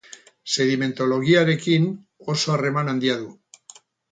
Sedimentologiarekin 0.55 1.85
oso 2.35 2.55
harreman 2.57 2.93
handia 2.95 3.19
du. 3.21 3.29